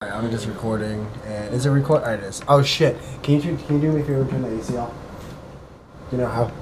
[0.00, 1.10] Alright, I'm just recording.
[1.26, 2.02] And is it record?
[2.02, 2.40] Alright, it is.
[2.46, 2.96] Oh shit!
[3.24, 4.92] Can you do- can you do me a favor and turn the AC off?
[6.12, 6.52] You know how?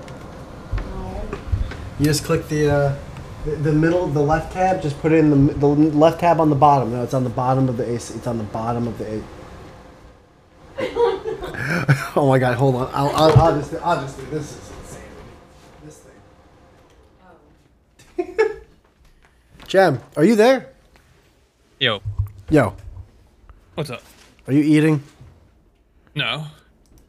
[1.99, 2.97] You just click the uh,
[3.45, 4.81] the, the middle, the left tab.
[4.81, 6.93] Just put it in the the left tab on the bottom.
[6.93, 8.15] No, it's on the bottom of the AC.
[8.15, 9.23] It's on the bottom of the A.
[12.17, 12.57] oh my god!
[12.57, 12.91] Hold on.
[12.95, 14.53] I'll, I'll, I'll just I'll just do this.
[14.53, 15.03] Is insane.
[15.85, 16.05] This
[18.17, 18.37] thing.
[19.69, 20.71] Gem, are you there?
[21.79, 22.01] Yo,
[22.49, 22.75] Yo,
[23.77, 24.03] what's up?
[24.47, 25.03] are you eating?
[26.15, 26.47] No.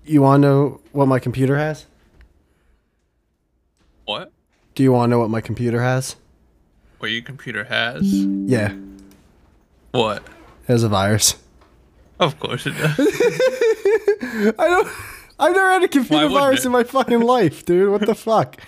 [0.06, 1.86] You want to know what my computer has?
[4.06, 4.32] What?
[4.76, 6.16] Do you want to know what my computer has?
[7.00, 8.02] What your computer has?
[8.04, 8.74] Yeah,
[9.92, 10.24] What?
[10.24, 11.36] it has a virus.
[12.20, 12.96] Of course it does.
[14.58, 14.88] I don't.
[15.40, 17.92] I've never had a computer virus in my fucking life, dude.
[17.92, 18.60] What the fuck?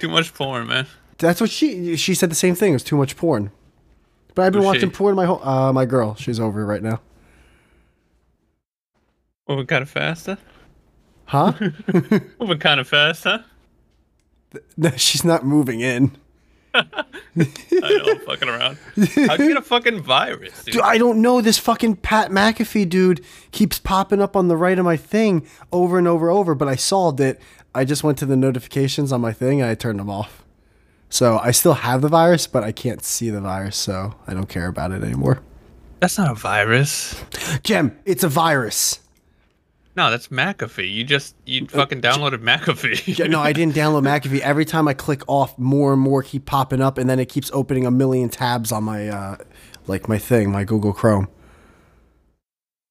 [0.00, 0.86] Too much porn, man.
[1.18, 2.70] That's what she she said the same thing.
[2.70, 3.50] It was too much porn.
[4.34, 4.96] But I've been Who's watching she?
[4.96, 6.14] porn my whole uh my girl.
[6.14, 7.00] She's over right now.
[9.48, 10.38] Moving kind of faster.
[11.26, 11.52] huh?
[12.40, 13.38] Moving kind of fast, huh?
[14.76, 16.16] no, she's not moving in.
[16.74, 16.82] I
[17.70, 18.78] know, fucking around.
[18.96, 20.74] How'd you get a fucking virus, dude?
[20.74, 21.40] Dude, I don't know.
[21.40, 25.98] This fucking Pat McAfee dude keeps popping up on the right of my thing over
[25.98, 27.40] and over and over, but I solved it.
[27.74, 30.44] I just went to the notifications on my thing and I turned them off.
[31.10, 34.48] So I still have the virus, but I can't see the virus, so I don't
[34.48, 35.42] care about it anymore.
[36.00, 37.22] That's not a virus.
[37.62, 38.98] Gem, it's a virus.
[39.96, 40.92] No, that's McAfee.
[40.92, 43.16] You just you fucking downloaded McAfee.
[43.18, 44.40] Yeah, no, I didn't download McAfee.
[44.40, 47.50] Every time I click off, more and more keep popping up, and then it keeps
[47.52, 49.36] opening a million tabs on my, uh,
[49.86, 51.28] like my thing, my Google Chrome.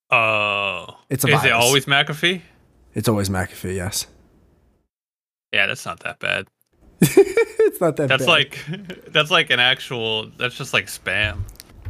[0.09, 0.97] Oh.
[1.09, 2.41] It's a Is it always McAfee?
[2.93, 4.07] It's always McAfee, yes.
[5.51, 6.47] Yeah, that's not that bad.
[7.01, 8.31] it's not that That's bad.
[8.31, 8.59] like
[9.11, 11.39] that's like an actual that's just like spam.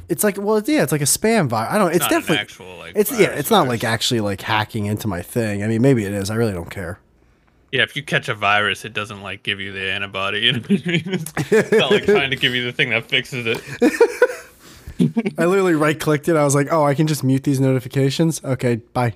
[0.09, 1.73] It's like well, yeah, it's like a spam virus.
[1.73, 1.91] I don't.
[1.91, 5.07] It's, not definitely an actual like It's yeah, it's not like actually like hacking into
[5.07, 5.63] my thing.
[5.63, 6.29] I mean, maybe it is.
[6.29, 6.99] I really don't care.
[7.71, 10.41] Yeah, if you catch a virus, it doesn't like give you the antibody.
[10.41, 11.03] You know I mean?
[11.05, 15.33] It's not like trying to give you the thing that fixes it.
[15.39, 16.35] I literally right clicked it.
[16.35, 18.43] I was like, oh, I can just mute these notifications.
[18.43, 19.15] Okay, bye.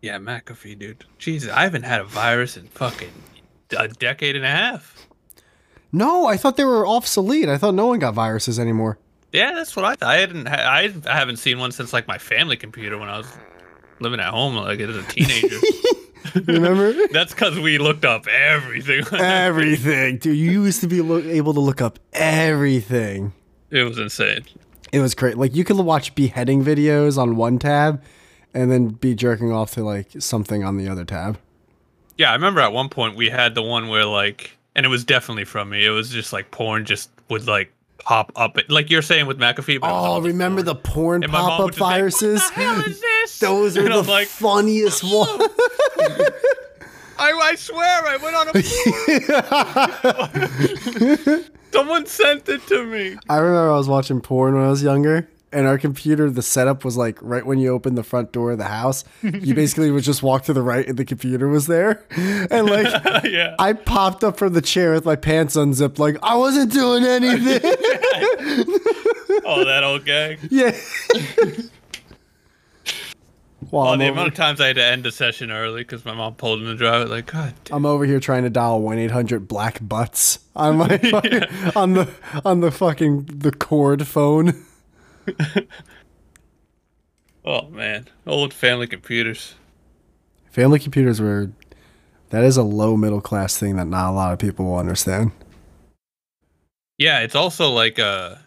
[0.00, 1.04] Yeah, McAfee, dude.
[1.18, 3.10] Jesus, I haven't had a virus in fucking
[3.76, 5.07] a decade and a half.
[5.92, 7.48] No, I thought they were obsolete.
[7.48, 8.98] I thought no one got viruses anymore.
[9.32, 10.08] Yeah, that's what I thought.
[10.08, 10.46] I hadn't.
[10.46, 13.26] I, I haven't seen one since like my family computer when I was
[14.00, 15.56] living at home, like as a teenager.
[16.46, 16.92] Remember?
[17.08, 19.02] that's because we looked up everything.
[19.18, 20.36] everything, dude.
[20.36, 23.32] You used to be lo- able to look up everything.
[23.70, 24.44] it was insane.
[24.92, 25.38] It was great.
[25.38, 28.02] Like you could watch beheading videos on one tab,
[28.54, 31.38] and then be jerking off to like something on the other tab.
[32.16, 35.04] Yeah, I remember at one point we had the one where like, and it was
[35.04, 35.84] definitely from me.
[35.84, 39.80] It was just like porn just would like pop up, like you're saying with McAfee.
[39.82, 41.22] Oh, remember the porn.
[41.22, 42.40] porn And pop-up would just like, viruses?
[42.40, 43.40] What the hell is this?
[43.40, 45.36] Those are And the like, funniest oh.
[45.36, 45.50] ones.
[47.18, 48.50] I, I swear I went on
[51.34, 51.42] a.
[51.72, 53.16] Someone sent it to me.
[53.28, 56.84] I remember I was watching porn when I was younger, and our computer, the setup
[56.84, 60.04] was like right when you open the front door of the house, you basically would
[60.04, 62.86] just walk to the right, and the computer was there, and like.
[63.24, 63.54] yeah.
[63.58, 67.60] I popped up from the chair with my pants unzipped, like I wasn't doing anything.
[69.44, 70.38] oh, that old gag.
[70.50, 70.76] yeah.
[73.70, 76.04] While I'm, the over, amount of times I had to end the session early because
[76.04, 77.10] my mom pulled in the drive.
[77.10, 77.78] Like, God, damn.
[77.78, 81.42] I'm over here trying to dial one eight hundred black butts on my fucking,
[81.76, 82.08] on the
[82.44, 84.64] on the fucking the cord phone.
[87.44, 89.54] oh man, old family computers.
[90.50, 91.50] Family computers were
[92.30, 95.32] that is a low middle class thing that not a lot of people will understand.
[96.98, 98.40] Yeah, it's also like a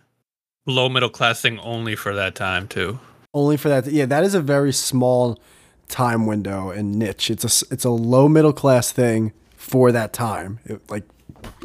[0.66, 3.00] low middle class thing only for that time too.
[3.34, 5.40] Only for that, yeah, that is a very small
[5.88, 7.32] time window and niche.
[7.32, 10.60] It's a it's a low middle class thing for that time.
[10.66, 11.04] It, like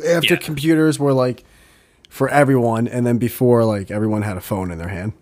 [0.06, 0.40] after Yeah.
[0.40, 1.44] computers were like
[2.16, 5.12] for everyone, and then before like everyone had a phone in their hand.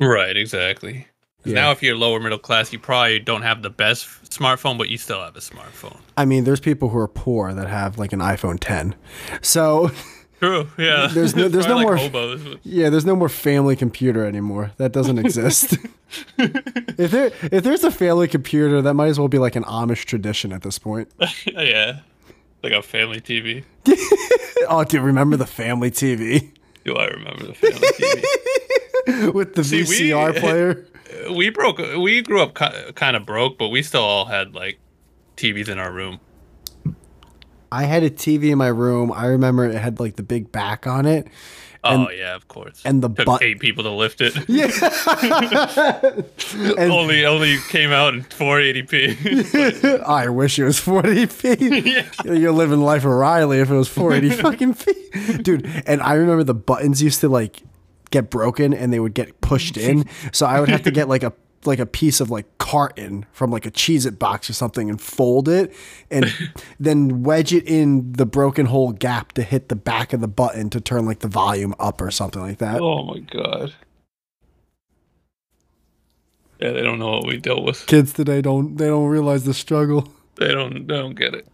[0.00, 1.06] Right, exactly.
[1.44, 1.54] Yeah.
[1.54, 4.96] Now, if you're lower middle class, you probably don't have the best smartphone, but you
[4.98, 5.96] still have a smartphone.
[6.16, 8.94] I mean, there's people who are poor that have like an iPhone 10.
[9.40, 9.90] So
[10.40, 10.68] True.
[10.76, 11.06] Yeah.
[11.06, 12.58] There's no- there's no like more- hobos.
[12.64, 14.72] yeah, there's no more family computer anymore.
[14.78, 15.76] That doesn't exist.
[16.38, 20.04] if there if there's a family computer, that might as well be like an Amish
[20.04, 21.08] tradition at this point.
[21.46, 22.00] yeah.
[22.62, 23.64] Like a family TV.
[24.68, 26.52] Oh, dude, remember the family TV
[26.84, 29.32] Do I remember the family TV?
[29.34, 30.86] with the See, we- VCR player?
[31.34, 31.78] we broke.
[31.78, 34.78] We grew up kind of broke, but we still all had like
[35.36, 36.20] TVs in our room.
[37.70, 39.12] I had a TV in my room.
[39.12, 41.26] I remember it had like the big back on it,
[41.84, 42.80] Oh yeah, of course.
[42.84, 44.34] and the took but- eight people to lift it.
[44.48, 44.70] Yeah.
[46.78, 50.02] and only only came out in 480p.
[50.06, 51.84] I wish it was 480p.
[52.26, 52.32] yeah.
[52.32, 55.42] You're living life of Riley if it was 480 fucking feet.
[55.42, 57.62] Dude, and I remember the buttons used to like
[58.10, 60.04] get broken and they would get pushed in.
[60.32, 61.32] So I would have to get like a
[61.64, 65.00] like a piece of like carton from like a Cheez It box or something and
[65.00, 65.74] fold it
[66.10, 66.26] and
[66.80, 70.70] then wedge it in the broken hole gap to hit the back of the button
[70.70, 72.80] to turn like the volume up or something like that.
[72.80, 73.74] Oh my god.
[76.60, 77.86] Yeah, they don't know what we dealt with.
[77.86, 80.12] Kids today don't they don't realize the struggle.
[80.36, 81.46] They don't they don't get it.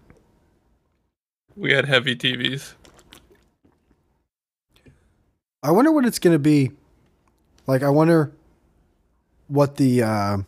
[1.56, 2.74] We had heavy TVs.
[5.62, 6.70] I wonder what it's gonna be.
[7.66, 8.32] Like, I wonder
[9.48, 10.38] what the uh,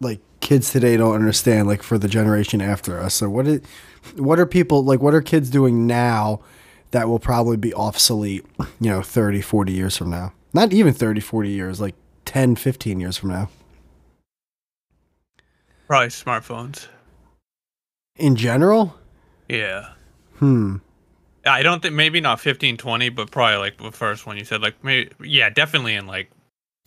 [0.00, 1.66] like kids today don't understand.
[1.66, 3.14] Like for the generation after us.
[3.14, 3.64] So what it,
[4.16, 5.00] what are people like?
[5.00, 6.40] What are kids doing now
[6.90, 8.44] that will probably be obsolete?
[8.80, 10.32] You know, 30, 40 years from now.
[10.52, 11.80] Not even 30, 40 years.
[11.80, 11.94] Like
[12.24, 13.48] 10, 15 years from now.
[15.86, 16.88] Probably smartphones.
[18.16, 18.96] In general.
[19.48, 19.90] Yeah.
[20.38, 20.76] Hmm.
[21.44, 24.62] I don't think maybe not 15, 20, but probably like the first one you said.
[24.62, 26.30] Like maybe yeah, definitely in like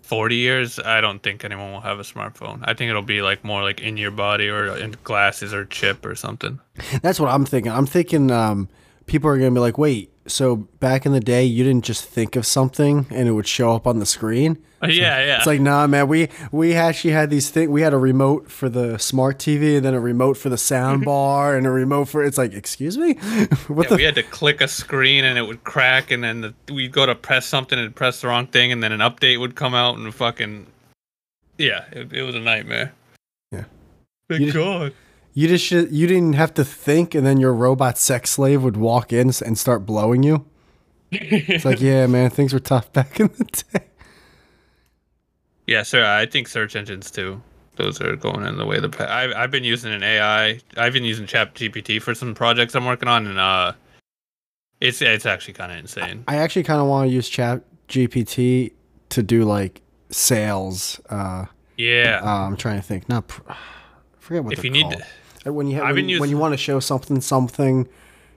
[0.09, 2.61] 40 years, I don't think anyone will have a smartphone.
[2.63, 6.03] I think it'll be like more like in your body or in glasses or chip
[6.03, 6.59] or something.
[7.03, 7.71] That's what I'm thinking.
[7.71, 8.69] I'm thinking um,
[9.05, 12.05] people are going to be like, wait, so back in the day, you didn't just
[12.05, 14.57] think of something and it would show up on the screen?
[14.81, 15.37] Uh, yeah, yeah.
[15.37, 17.69] It's like, nah, man, we, we actually had these things.
[17.69, 20.99] We had a remote for the smart TV and then a remote for the sound
[20.99, 21.05] mm-hmm.
[21.05, 23.13] bar and a remote for, it's like, excuse me?
[23.67, 23.95] what Yeah, the?
[23.97, 27.05] we had to click a screen and it would crack, and then the, we'd go
[27.05, 29.97] to press something and press the wrong thing, and then an update would come out
[29.97, 30.65] and fucking
[31.59, 32.93] yeah, it, it was a nightmare.
[33.51, 33.65] Yeah.
[34.29, 34.93] Thank You God.
[35.33, 38.77] You just, should- you didn't have to think and then your robot sex slave would
[38.77, 40.45] walk in and start blowing you.
[41.11, 43.85] It's like, yeah, man, things were tough back in the day.
[45.67, 46.03] yeah, sir.
[46.05, 47.41] I think search engines too.
[47.75, 49.11] Those are going in the way of the.
[49.13, 50.59] I've I've been using an AI.
[50.75, 53.71] I've been using Chat GPT for some projects I'm working on, and uh,
[54.81, 56.25] it's it's actually kind of insane.
[56.27, 58.73] I actually kind of want to use Chat GPT
[59.09, 60.99] to do like sales.
[61.09, 61.45] Uh,
[61.77, 62.19] Yeah.
[62.21, 63.07] uh, I'm trying to think.
[63.07, 63.49] Not pr-
[64.29, 65.03] forget what if they're you need, called.
[65.47, 67.87] Uh, when you ha- I've when, been when you want to show something something,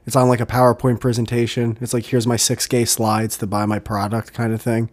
[0.06, 1.76] it's on like a PowerPoint presentation.
[1.80, 4.90] It's like here's my six K slides to buy my product kind of thing.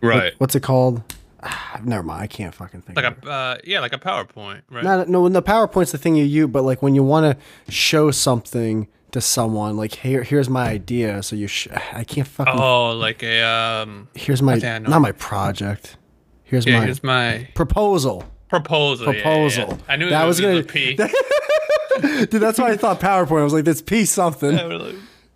[0.00, 0.32] What- right?
[0.38, 1.02] what's it called?
[1.42, 2.22] Ah, never mind.
[2.22, 2.96] I can't fucking think.
[2.96, 4.84] Like a uh, yeah, like a PowerPoint, right?
[4.84, 7.72] Not, no, when the PowerPoint's the thing you use, but like when you want to
[7.72, 11.22] show something to someone, like here, here's my idea.
[11.22, 12.52] So you, sh- I can't fucking.
[12.60, 14.08] oh, like a um.
[14.14, 14.90] here's my, I think I know.
[14.90, 15.96] not my project.
[16.44, 18.24] Here's Yeah, my here's my proposal.
[18.50, 19.06] Proposal.
[19.06, 19.68] yeah, yeah, Proposal.
[19.70, 19.92] yeah.
[19.92, 20.96] I knew That was was gonna- P.
[22.26, 23.40] Dude, that's why I thought PowerPoint.
[23.40, 24.52] I was like, this piece something.
[24.52, 24.94] Yeah, like,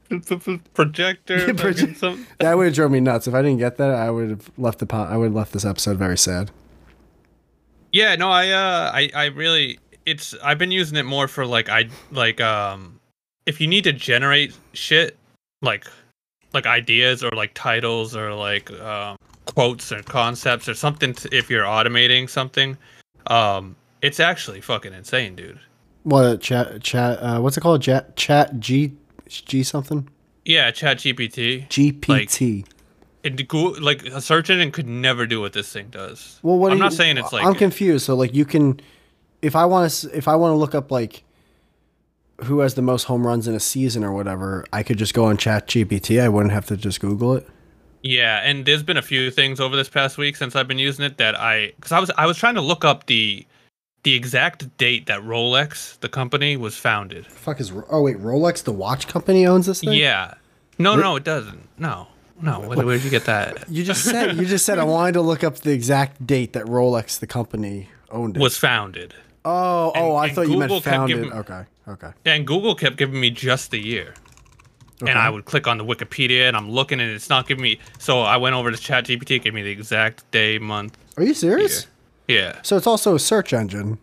[0.09, 1.53] p- p- projector.
[2.39, 3.27] That would have drove me nuts.
[3.27, 5.53] If I didn't get that, I would have left the po- I would have left
[5.53, 6.51] this episode very sad.
[7.93, 11.69] Yeah, no, I uh I I really it's I've been using it more for like
[11.69, 12.99] I like um
[13.47, 15.17] if you need to generate shit
[15.63, 15.87] like
[16.53, 19.17] like ideas or like titles or like um
[19.47, 22.77] quotes or concepts or something to, if you're automating something
[23.27, 25.59] um it's actually fucking insane, dude.
[26.03, 27.19] What chat chat?
[27.23, 27.81] Uh, what's it called?
[27.83, 28.93] Chat chat G
[29.29, 30.09] G something
[30.45, 31.67] Yeah, Chat GPT.
[31.69, 32.67] GPT.
[33.23, 36.39] It, Goo- like a search engine could never do what this thing does.
[36.43, 38.05] well, what I'm not you- saying it's like I'm confused.
[38.05, 38.79] So like you can,
[39.41, 41.25] if I want to, if I want to look up like
[42.45, 45.25] who has the most home runs in a season or whatever, I could just go
[45.25, 46.21] on Chat GPT.
[46.21, 47.49] I wouldn't have to just Google it.
[48.05, 51.07] Yeah, and there's been a few things over this past week since I've been using
[51.07, 53.47] it that I because I was I was trying to look up the
[54.03, 57.27] the exact date that Rolex, the company, was founded.
[57.27, 59.95] fuck is oh wait Rolex the watch company owns this thing?
[59.95, 60.35] Yeah.
[60.79, 61.67] No, no, it doesn't.
[61.79, 62.09] No,
[62.43, 62.61] no.
[62.61, 63.69] Where, where'd you get that?
[63.71, 66.67] You just said you just said I wanted to look up the exact date that
[66.67, 68.41] Rolex the company owned it.
[68.41, 69.15] Was founded,
[69.47, 71.17] oh oh I and thought you Google meant kept founded.
[71.17, 72.11] giving- okay okay.
[72.27, 74.13] and Google kept giving me just the year.
[75.03, 75.11] Okay.
[75.11, 77.79] And I would click on the Wikipedia, and I'm looking, and it's not giving me.
[77.99, 80.97] So I went over to ChatGPT, it gave me the exact day, month.
[81.17, 81.87] Are you serious?
[82.29, 83.99] Yeah, So it's also a search engine.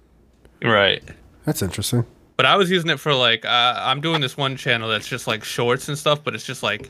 [0.63, 1.03] right.
[1.45, 2.05] That's interesting.
[2.37, 5.25] But I was using it for like uh, I'm doing this one channel that's just
[5.27, 6.89] like shorts and stuff, but it's just like,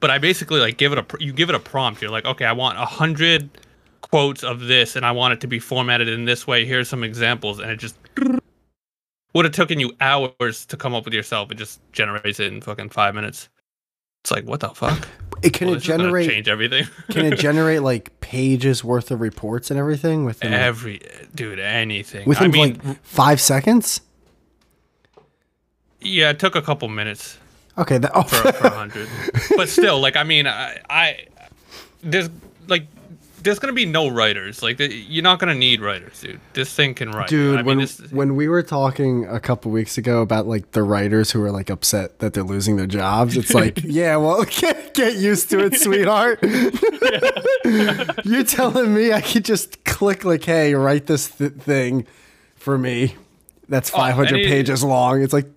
[0.00, 2.02] but I basically like give it a you give it a prompt.
[2.02, 3.50] You're like, okay, I want a hundred
[4.00, 6.64] quotes of this, and I want it to be formatted in this way.
[6.64, 7.96] Here's some examples, and it just
[9.34, 11.50] would have taken you hours to come up with yourself.
[11.50, 13.48] It just generates it in fucking five minutes.
[14.22, 15.08] It's like what the fuck?
[15.42, 16.86] It can Well, it this is gonna generate change everything.
[17.10, 21.00] can it generate like pages worth of reports and everything within like, Every
[21.34, 22.28] dude, anything.
[22.28, 24.00] within I mean, like five seconds?
[26.00, 27.38] yeah, it took a couple minutes.
[27.78, 29.08] Okay, that, oh, for for hundred.
[29.56, 31.26] but still, like I mean, I, I
[32.02, 32.28] there's
[32.68, 32.86] like
[33.42, 34.62] there's gonna be no writers.
[34.62, 36.40] Like you're not gonna need writers, dude.
[36.52, 37.28] This thing can write.
[37.28, 37.54] dude.
[37.54, 40.82] I mean, when this, when we were talking a couple weeks ago about like the
[40.82, 44.94] writers who are like upset that they're losing their jobs, it's like, yeah, well, get
[44.94, 46.38] get used to it, sweetheart.
[48.24, 52.06] You're telling me I could just click like, hey, write this th- thing
[52.56, 53.16] for me.
[53.68, 55.22] That's 500 any- pages long.
[55.22, 55.56] It's like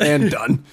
[0.00, 0.64] and done.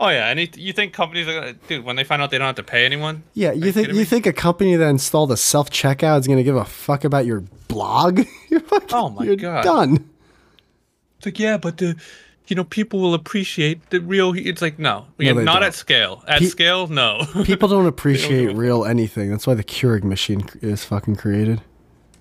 [0.00, 2.38] Oh yeah, and it- you think companies are gonna, dude, when they find out they
[2.38, 3.22] don't have to pay anyone?
[3.34, 4.04] Yeah, you think you me?
[4.04, 7.44] think a company that installed a self checkout is gonna give a fuck about your
[7.68, 8.24] blog?
[8.48, 9.62] You're fucking, Oh my you're God.
[9.62, 10.08] done.
[11.18, 11.94] It's like yeah, but the
[12.48, 14.32] you know people will appreciate the real.
[14.34, 15.62] It's like no, No, not don't.
[15.64, 16.24] at scale.
[16.26, 17.24] At Pe- scale, no.
[17.44, 19.30] People don't appreciate a- real anything.
[19.30, 21.60] That's why the Keurig machine is fucking created.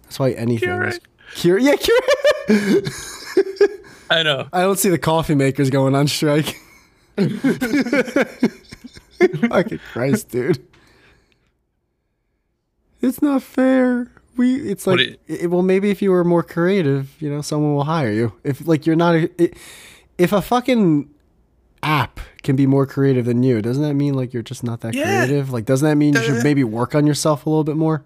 [0.03, 1.01] That's why anything is Keurig?
[1.33, 1.63] Keurig.
[1.63, 3.79] Yeah, Keurig.
[4.12, 4.48] I know.
[4.51, 6.55] I don't see the coffee makers going on strike.
[9.49, 10.65] fucking Christ, dude.
[13.01, 14.11] It's not fair.
[14.38, 14.55] We.
[14.55, 15.19] It's like.
[15.27, 18.33] it, well, maybe if you were more creative, you know, someone will hire you.
[18.43, 19.15] If like you're not.
[19.15, 19.55] A, it,
[20.17, 21.09] if a fucking
[21.81, 24.93] app can be more creative than you, doesn't that mean like you're just not that
[24.93, 25.25] Yeah.
[25.25, 25.51] creative?
[25.51, 28.03] Like, doesn't that mean you should maybe work on yourself a little bit more?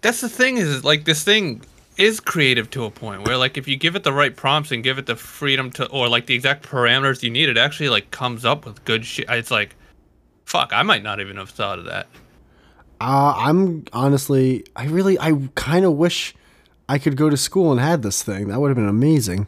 [0.00, 1.62] That's the thing is like this thing
[1.96, 4.82] is creative to a point where like if you give it the right prompts and
[4.82, 8.10] give it the freedom to or like the exact parameters you need, it actually like
[8.10, 9.26] comes up with good shit.
[9.28, 9.76] It's like,
[10.44, 12.06] fuck, I might not even have thought of that.
[13.00, 16.34] Uh, I'm honestly, I really, I kind of wish
[16.88, 18.48] I could go to school and had this thing.
[18.48, 19.46] That would have been amazing.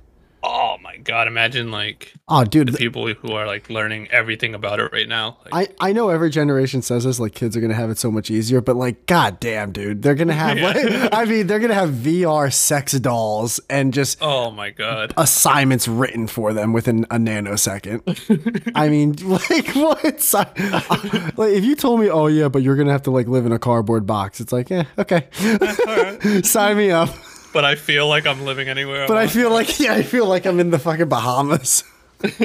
[0.49, 4.55] Oh my god, imagine like Oh, dude, the th- people who are like learning everything
[4.55, 5.39] about it right now.
[5.51, 8.13] Like, I, I know every generation says this, like kids are gonna have it so
[8.13, 11.75] much easier, but like, god damn, dude, they're gonna have, like, I mean, they're gonna
[11.75, 15.15] have VR sex dolls and just oh my god.
[15.17, 18.71] assignments written for them within a nanosecond.
[18.77, 20.21] I mean, like, what?
[20.21, 23.27] Si- uh, like, if you told me, oh yeah, but you're gonna have to like
[23.27, 25.27] live in a cardboard box, it's like, yeah, okay,
[26.43, 27.09] sign me up.
[27.57, 29.09] But I feel like I'm living anywhere.
[29.09, 29.31] But I want.
[29.31, 31.85] feel like, yeah, I feel like I'm in the fucking Bahamas.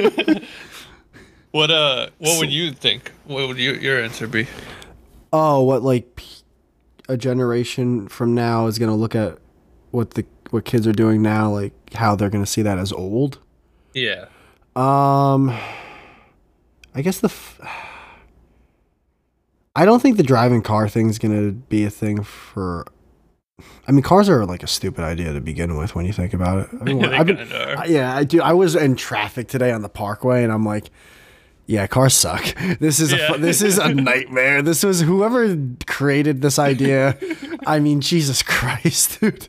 [1.50, 3.12] what uh, what would you think?
[3.26, 4.46] What would you, your answer be?
[5.30, 6.22] Oh, what like
[7.10, 9.36] a generation from now is gonna look at
[9.90, 13.38] what the what kids are doing now, like how they're gonna see that as old.
[13.92, 14.28] Yeah.
[14.74, 15.54] Um,
[16.94, 17.28] I guess the.
[17.28, 17.60] F-
[19.76, 22.86] I don't think the driving car thing's gonna be a thing for.
[23.88, 26.58] I mean, cars are like a stupid idea to begin with when you think about
[26.66, 26.68] it.
[26.80, 28.40] I mean, I've been- I- yeah, I do.
[28.40, 30.90] I was in traffic today on the Parkway, and I'm like,
[31.66, 32.44] yeah, cars suck.
[32.80, 33.32] This is a Yeah.
[33.32, 34.62] fu- this is a nightmare.
[34.62, 37.16] This was whoever created this idea.
[37.66, 39.48] I mean, Jesus Christ, dude.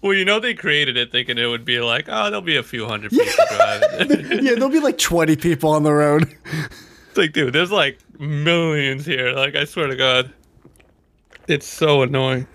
[0.00, 2.62] Well, you know they created it thinking it would be like, oh, there'll be a
[2.64, 4.44] few hundred people driving.
[4.44, 6.28] Yeah, there'll be like 20 people on the road.
[7.08, 9.30] It's like, dude, there's like millions here.
[9.32, 10.32] Like, I swear to God,
[11.46, 12.48] it's so annoying.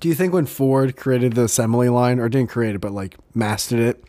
[0.00, 3.16] Do you think when Ford created the assembly line, or didn't create it, but like
[3.34, 4.04] mastered it,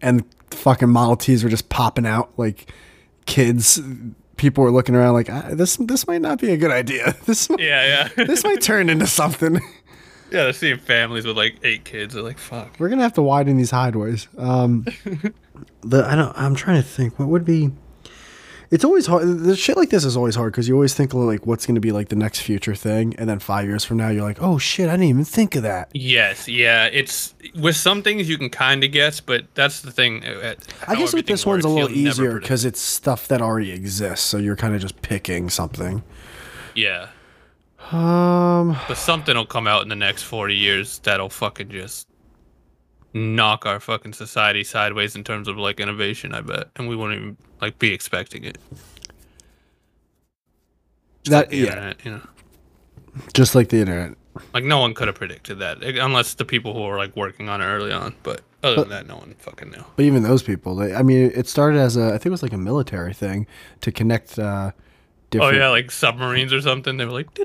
[0.00, 2.72] and fucking Model Ts were just popping out like
[3.26, 3.80] kids,
[4.36, 5.76] people were looking around like "Ah, this.
[5.76, 7.14] This might not be a good idea.
[7.26, 9.54] This might, Yeah, yeah, this might turn into something.
[10.30, 10.44] yeah.
[10.44, 12.14] They're seeing families with like eight kids.
[12.14, 12.76] They're like, fuck.
[12.78, 14.28] We're gonna have to widen these highways.
[14.38, 14.86] Um,
[15.82, 16.36] the I don't.
[16.36, 17.18] I'm trying to think.
[17.18, 17.70] What would be?
[18.70, 19.26] It's always hard.
[19.26, 21.92] The shit like this is always hard because you always think like what's gonna be
[21.92, 24.88] like the next future thing, and then five years from now you're like, oh shit,
[24.88, 25.88] I didn't even think of that.
[25.94, 26.86] Yes, yeah.
[26.86, 30.24] It's with some things you can kind of guess, but that's the thing.
[30.24, 30.54] uh,
[30.88, 34.38] I guess with this one's a little easier because it's stuff that already exists, so
[34.38, 36.02] you're kind of just picking something.
[36.74, 37.08] yeah,
[37.92, 42.08] Um, but something will come out in the next forty years that'll fucking just
[43.16, 46.34] knock our fucking society sideways in terms of like innovation.
[46.34, 48.58] I bet, and we won't even like be expecting it.
[51.24, 52.20] that The yeah, internet, you know.
[53.32, 54.16] just like the internet.
[54.52, 57.62] Like no one could have predicted that, unless the people who were like working on
[57.62, 58.14] it early on.
[58.22, 59.84] But other than that, no one fucking knew.
[59.96, 62.42] But even those people, they, I mean, it started as a, I think it was
[62.42, 63.46] like a military thing
[63.80, 64.38] to connect.
[64.38, 64.72] Uh,
[65.38, 66.96] Oh yeah, like submarines or something.
[66.96, 67.26] They were like.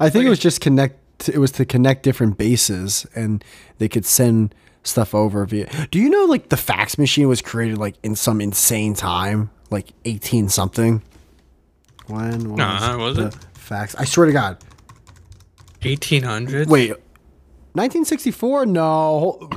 [0.00, 0.98] I think it was just connect.
[1.28, 3.44] It was to connect different bases, and
[3.78, 5.68] they could send stuff over via.
[5.90, 9.92] Do you know like the fax machine was created like in some insane time, like
[10.04, 11.02] eighteen something?
[12.06, 13.36] When was, Nah, was the it?
[13.54, 13.94] fax?
[13.94, 14.58] I swear to God.
[15.82, 16.68] Eighteen hundred.
[16.68, 16.92] Wait,
[17.74, 18.66] 1964?
[18.66, 19.48] No.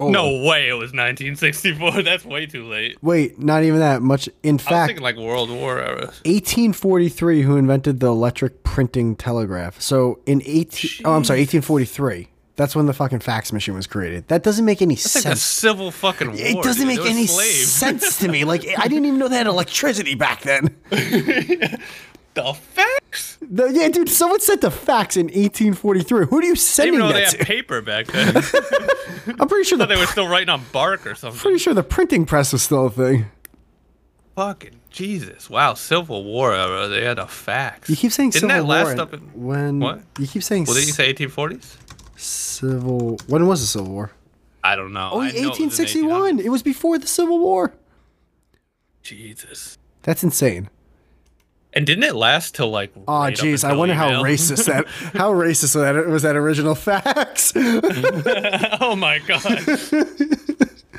[0.00, 2.02] Oh, No way, it was 1964.
[2.04, 2.96] That's way too late.
[3.02, 4.28] Wait, not even that much.
[4.42, 6.06] In I fact, like World War era.
[6.24, 9.80] 1843, who invented the electric printing telegraph.
[9.80, 12.28] So in 18, oh, I'm sorry, 1843.
[12.56, 14.26] That's when the fucking fax machine was created.
[14.28, 15.42] That doesn't make any It's like the sense.
[15.42, 16.36] civil fucking war.
[16.38, 16.98] it doesn't dude.
[16.98, 17.66] make any slaves.
[17.72, 18.44] sense to me.
[18.44, 20.74] Like I didn't even know they had electricity back then.
[22.34, 22.97] The fax?
[23.40, 26.26] The- yeah, dude, someone sent the fax in 1843.
[26.26, 28.36] Who are you I didn't sending even know they that had paper back then.
[29.40, 31.40] I'm pretty sure the they were still writing on bark or something.
[31.40, 33.26] pretty sure the printing press was still a thing.
[34.36, 35.50] Fucking Jesus!
[35.50, 36.88] Wow, Civil War uh, era.
[36.88, 37.88] They had a fax.
[37.90, 39.20] You keep saying Didn't Civil that last War up in?
[39.34, 40.02] when what?
[40.18, 41.76] you keep saying Well, did you say 1840s?
[42.16, 44.12] Civil when was the Civil War?
[44.62, 45.10] I don't know.
[45.12, 46.40] Oh, I know it was 1861.
[46.40, 47.72] It was before the Civil War.
[49.02, 49.78] Jesus.
[50.02, 50.68] That's insane.
[51.78, 52.92] And didn't it last till like?
[53.06, 53.62] Oh, right jeez.
[53.62, 57.52] I wonder how racist that how racist was that was that original fax.
[58.80, 59.64] oh my god.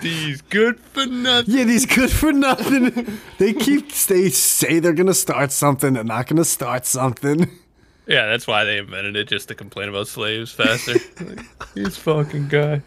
[0.01, 1.53] These good for nothing.
[1.53, 3.19] yeah, these good for nothing.
[3.39, 5.95] They keep they say they're gonna start something.
[5.95, 7.49] They're not gonna start something.
[8.07, 10.93] Yeah, that's why they invented it just to complain about slaves faster.
[11.19, 11.41] like,
[11.73, 12.81] this fucking guy.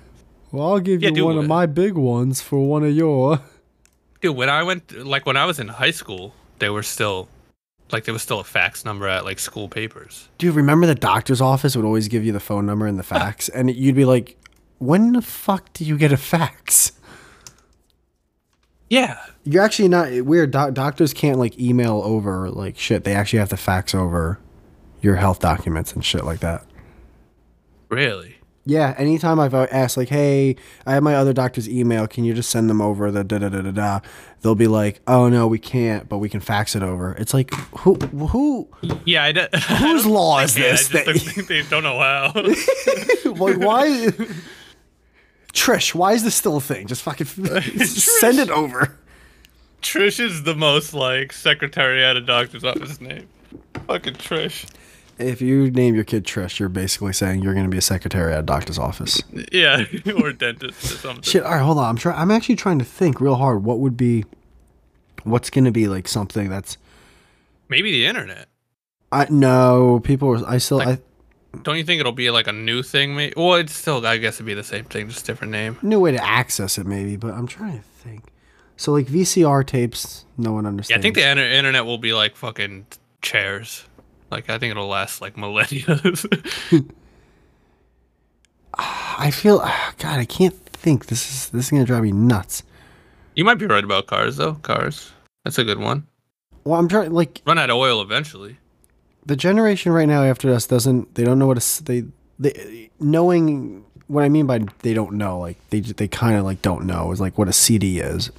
[0.51, 3.41] Well, I'll give Yeah, you dude, one of my big ones for one of your.
[4.23, 7.29] Dude, when I went, like when I was in high school, they were still,
[7.93, 10.29] like there was still a fax number at like school papers.
[10.39, 13.03] Do you remember the doctor's office would always give you the phone number and the
[13.05, 14.37] fax, and you'd be like,
[14.79, 16.93] "When the fuck do you get a fax?"
[18.93, 19.19] Yeah.
[19.45, 20.51] You're actually not weird.
[20.51, 23.05] Doc- doctors can't like email over like shit.
[23.05, 24.39] They actually have to fax over
[25.01, 26.67] your health documents and shit like that.
[27.89, 28.32] Really?
[28.65, 30.55] Yeah, anytime I've uh, asked, like, hey,
[30.87, 32.07] I have my other doctor's email.
[32.07, 34.01] Can you just send them over the da da da da da?
[34.43, 37.13] They'll be like, oh no, we can't, but we can fax it over.
[37.15, 38.69] It's like, who, who,
[39.05, 39.25] Yeah.
[39.25, 39.47] I d-
[39.79, 40.89] whose law is this?
[40.89, 42.33] that- don't they don't know how.
[43.25, 44.09] like, why?
[45.53, 46.87] Trish, why is this still a thing?
[46.87, 48.97] Just fucking send it over.
[49.83, 53.29] Trish is the most like secretary at a doctor's office name.
[53.89, 54.67] Fucking Trish.
[55.19, 58.33] If you name your kid Trish, you're basically saying you're going to be a secretary
[58.33, 59.23] at a doctor's office.
[59.53, 59.85] Yeah,
[60.23, 61.23] or dentist or something.
[61.23, 61.43] Shit.
[61.45, 61.85] All right, hold on.
[61.91, 62.19] I'm trying.
[62.19, 63.63] I'm actually trying to think real hard.
[63.65, 64.25] What would be?
[65.25, 66.79] What's going to be like something that's?
[67.69, 68.49] Maybe the internet.
[69.13, 70.29] I no people.
[70.31, 70.79] Are, I still.
[70.79, 71.01] Like-
[71.55, 73.15] I, Don't you think it'll be like a new thing?
[73.15, 73.35] Maybe.
[73.37, 74.05] Well, it's still.
[74.07, 75.79] I guess it'd be the same thing, just different name.
[75.83, 78.25] new way to access it maybe but i'm trying to think
[78.77, 80.91] so like vcr tapes no one understands.
[80.91, 82.87] Yeah, I think the inter- internet will be like fucking
[83.21, 83.85] chairs.
[84.33, 85.85] Like I think it'll last like millennia.
[88.79, 89.59] i feel
[89.99, 92.63] god i can't think this is this is gonna drive me nuts
[93.35, 94.55] you might be right about cars though.
[94.55, 95.11] Cars.
[95.45, 96.07] That's a good one.
[96.65, 98.57] well i'm trying like Run out of oil eventually.
[99.27, 102.05] the generation right now after us doesn't they don't know what a they
[102.39, 106.63] they knowing what i mean by they don't know like they they kind of like
[106.63, 108.31] don't know is like what a cd is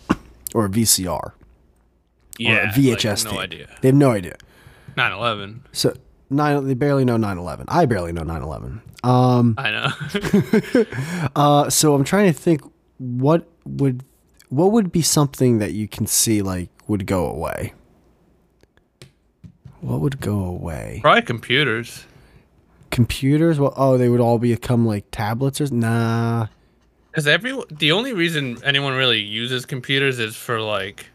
[0.56, 1.34] or a vcr or
[2.40, 2.64] Yeah.
[2.64, 3.70] a like, vhs no tape idea.
[3.82, 4.36] they have no idea
[4.96, 5.62] 9/11.
[5.72, 5.94] so
[6.30, 10.86] nine they barely know 9-11 i barely know 9-11 um I know.
[11.36, 12.62] Uh, so I'm trying to think
[12.98, 14.02] what would
[14.48, 17.74] what would be something that you can see like would go away.
[19.82, 21.00] What would go away?
[21.02, 22.06] Probably computers.
[22.92, 23.60] Computers?
[23.60, 26.48] Well, oh, they would all become like tablets or nah.
[27.12, 31.08] Because every the only reason anyone really uses computers is for like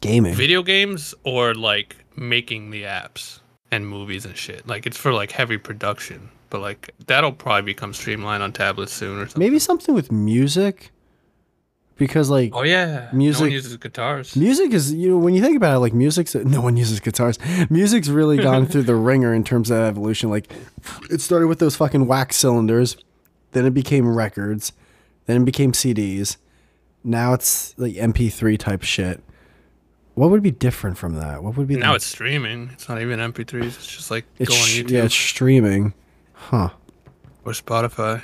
[0.00, 0.34] Gaming.
[0.34, 4.66] video games or like making the apps and movies and shit.
[4.66, 6.30] Like it's for like heavy production.
[6.50, 9.40] But like that'll probably become streamlined on tablets soon or something.
[9.40, 10.92] Maybe something with music,
[11.96, 13.08] because like Oh yeah.
[13.12, 14.36] music No one uses guitars.
[14.36, 17.38] music is you know when you think about it like music's no one uses guitars
[17.70, 20.52] music's really gone through the ringer in terms of evolution like
[21.10, 22.96] it started with those fucking wax cylinders
[23.52, 24.72] then it became records
[25.24, 26.36] then it became cds
[27.02, 29.22] now it's like mp3 type shit
[30.16, 32.70] what would be different from that what would be now the, it's streaming.
[32.72, 33.64] It's not even MP3s.
[33.64, 35.94] It's just like it's go on sh- YouTube yeah it's streaming
[36.32, 36.70] huh
[37.44, 38.22] or Spotify.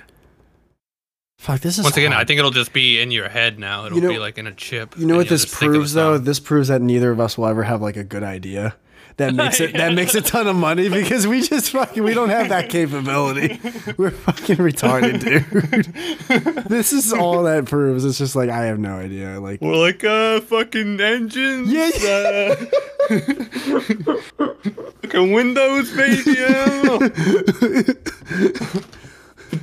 [1.38, 3.86] fuck this is Once again, I think it'll just be in your head now.
[3.86, 4.98] It'll know- be like in a chip.
[4.98, 6.18] You know what this just think of a proves though?
[6.18, 8.74] This proves that neither of us will ever have like a good idea.
[9.18, 12.30] That makes it that makes a ton of money because we just fucking we don't
[12.30, 13.60] have that capability.
[13.96, 16.64] We're fucking retarded, dude.
[16.66, 18.04] this is all that proves.
[18.04, 19.38] It's just like I have no idea.
[19.40, 21.70] Like We're like uh fucking engines.
[21.70, 22.54] Yeah, yeah.
[24.38, 24.54] Uh,
[25.02, 26.34] fucking Windows, baby.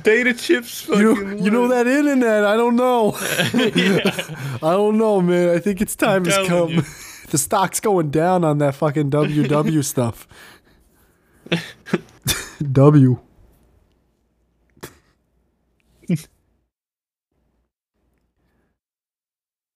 [0.02, 0.82] Data chips.
[0.82, 2.44] Fucking you know, you know that internet.
[2.44, 3.14] I don't know.
[3.18, 5.48] I don't know, man.
[5.48, 6.86] I think it's time has telling come.
[7.30, 10.28] The stock's going down on that fucking WW stuff.
[12.72, 13.18] W.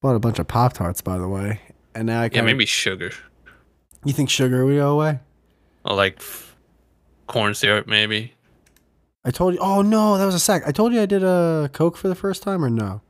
[0.02, 1.60] Bought a bunch of Pop Tarts, by the way,
[1.94, 3.12] and now I Yeah, maybe sugar.
[4.04, 5.20] You think sugar would go away?
[5.84, 6.54] Or like f-
[7.26, 8.34] corn syrup, maybe.
[9.24, 9.60] I told you.
[9.60, 10.62] Oh no, that was a sec.
[10.66, 13.00] I told you I did a Coke for the first time, or no?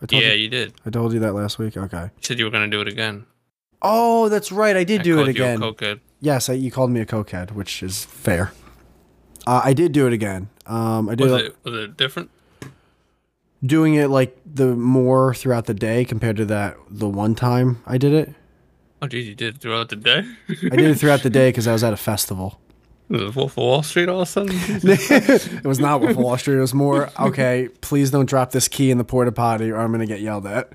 [0.00, 0.74] I told Yeah, you, you did.
[0.84, 1.76] I told you that last week.
[1.76, 2.02] Okay.
[2.02, 3.26] You said you were gonna do it again.
[3.82, 4.76] Oh, that's right.
[4.76, 6.00] I did I do it called you a again.
[6.20, 8.52] Yes, I, you called me a cokehead, which is fair.
[9.46, 10.48] Uh, I did do it again.
[10.66, 12.30] Um, I did Was it was it different?
[13.64, 17.98] doing it like the more throughout the day compared to that the one time I
[17.98, 18.34] did it.
[19.00, 20.24] Oh, geez, you did it throughout the day.
[20.48, 22.60] I did it throughout the day because I was at a festival.
[23.08, 24.50] was it Wolf of Wall Street all of a sudden?
[24.56, 26.56] it was not with Wall Street.
[26.56, 27.68] It was more okay.
[27.80, 30.72] Please don't drop this key in the porta potty, or I'm gonna get yelled at.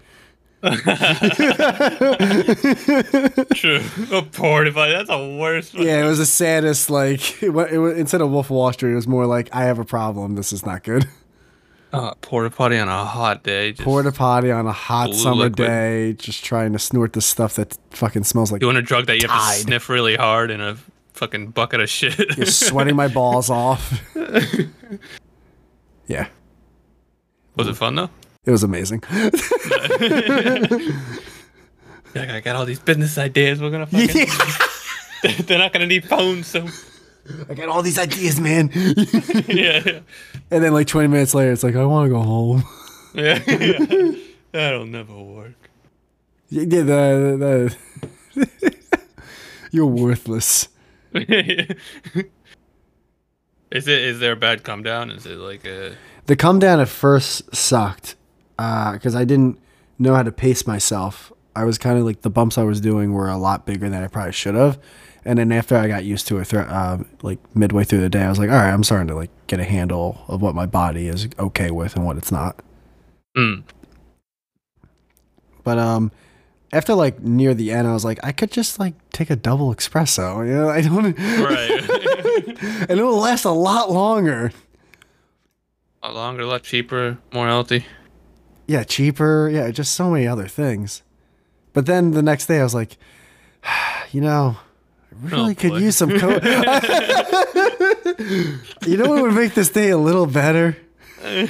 [3.56, 3.82] True.
[4.12, 4.92] A porta potty.
[4.94, 5.74] That's a worst.
[5.74, 5.84] one.
[5.86, 6.90] Yeah, it was the saddest.
[6.90, 9.64] Like it, wa- it, instead of Wolf of Wall Street, it was more like I
[9.64, 10.36] have a problem.
[10.36, 11.08] This is not good.
[11.94, 13.74] Uh, porta potty on a hot day.
[13.74, 15.56] Just Porta potty on a hot summer liquid.
[15.68, 19.22] day, just trying to snort the stuff that fucking smells like doing a drug that
[19.22, 20.78] you have to sniff really hard in a
[21.12, 22.18] fucking bucket of shit.
[22.38, 24.02] You're sweating my balls off.
[26.08, 26.28] yeah,
[27.58, 28.10] was it fun though?
[28.46, 29.04] It was amazing.
[32.16, 33.62] Yeah, I got all these business ideas.
[33.62, 35.46] We're gonna fucking.
[35.46, 36.68] They're not gonna need phones, so
[37.50, 38.70] I got all these ideas, man.
[39.48, 40.00] yeah,
[40.50, 42.64] and then like 20 minutes later, it's like I want to go home.
[43.14, 44.12] yeah, yeah.
[44.52, 45.70] That'll never work.
[46.50, 47.78] Yeah, the,
[48.36, 48.76] the, the
[49.72, 50.68] you're worthless.
[51.14, 51.28] is
[53.72, 53.88] it?
[53.88, 55.12] Is there a bad come down?
[55.12, 55.96] Is it like a?
[56.26, 58.16] The come down at first sucked
[58.58, 59.60] because I didn't
[60.00, 61.32] know how to pace myself.
[61.56, 64.04] I was kind of like the bumps I was doing were a lot bigger than
[64.04, 64.80] I probably should have.
[65.24, 68.30] And then after I got used to it, uh, like midway through the day, I
[68.30, 71.08] was like, all right, I'm starting to like get a handle of what my body
[71.08, 72.60] is okay with and what it's not.
[73.38, 73.64] Mm.
[75.64, 76.12] But um,
[76.74, 79.74] after like near the end, I was like, I could just like take a double
[79.76, 80.46] espresso.
[80.48, 82.88] You know, I don't, Right.
[82.90, 84.52] and it will last a lot longer.
[86.02, 87.86] a longer, a lot cheaper, more healthy.
[88.72, 89.50] Yeah, cheaper.
[89.52, 91.02] Yeah, just so many other things.
[91.74, 92.96] But then the next day, I was like,
[94.12, 94.56] you know,
[95.12, 95.78] I really Oh, could boy.
[95.80, 96.42] use some coke.
[98.86, 100.78] you know what would make this day a little better?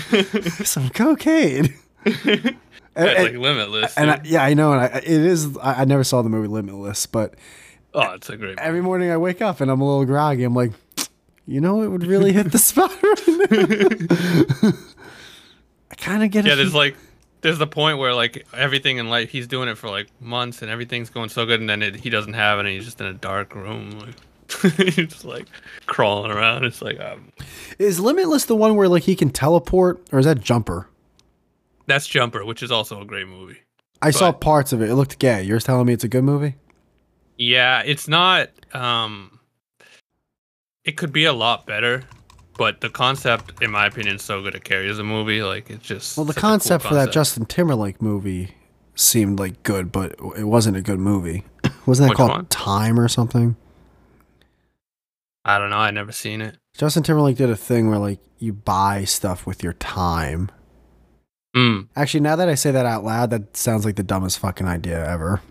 [0.64, 1.76] some cocaine.
[2.06, 2.56] and,
[2.96, 3.96] and- like limitless.
[3.98, 5.56] and I, yeah, I know, and I, it is.
[5.58, 7.36] I, I never saw the movie Limitless, but
[7.94, 8.50] oh, it's a great.
[8.58, 8.62] movie.
[8.62, 10.44] every morning I wake up and I'm a little groggy.
[10.44, 10.72] I'm like,
[11.46, 14.74] you know, it would really hit the spot right.
[15.92, 16.50] I kind of get it.
[16.50, 16.96] Yeah, there's like
[17.42, 20.72] there's the point where like everything in life he's doing it for like months and
[20.72, 23.08] everything's going so good and then it, he doesn't have it and he's just in
[23.08, 24.16] a dark room like
[24.78, 25.48] he's just like
[25.86, 26.66] crawling around.
[26.66, 27.32] It's like um,
[27.80, 30.88] Is Limitless the one where like he can teleport, or is that Jumper?
[31.88, 33.58] that's Jumper, which is also a great movie.
[34.02, 34.90] I saw parts of it.
[34.90, 35.44] It looked gay.
[35.44, 36.56] You're telling me it's a good movie?
[37.38, 39.40] Yeah, it's not um
[40.84, 42.04] it could be a lot better,
[42.62, 45.42] but the concept in my opinion is so good it carries a movie.
[45.42, 47.14] Like it's just Well, the a cool concept for that concept.
[47.16, 48.54] Justin Timberlake movie
[48.94, 51.44] seemed like good, but it wasn't a good movie.
[51.88, 52.46] Wasn't that Which called one?
[52.46, 53.56] Time or something?
[55.44, 56.58] I don't know, I never seen it.
[56.78, 60.52] Justin Timberlake did a thing where like you buy stuff with your time.
[61.56, 61.88] Mm.
[61.96, 65.04] Actually, now that I say that out loud, that sounds like the dumbest fucking idea
[65.10, 65.42] ever.